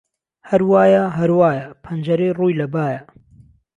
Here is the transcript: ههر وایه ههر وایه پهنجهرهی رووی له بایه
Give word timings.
ههر 0.49 0.61
وایه 0.71 1.03
ههر 1.17 1.31
وایه 1.39 1.65
پهنجهرهی 1.83 2.31
رووی 2.37 2.53
له 2.59 2.65
بایه 2.73 3.01